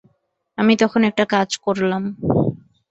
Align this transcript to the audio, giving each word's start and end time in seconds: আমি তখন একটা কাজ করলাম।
আমি 0.57 0.73
তখন 0.77 1.01
একটা 1.03 1.25
কাজ 1.33 1.49
করলাম। 1.65 2.03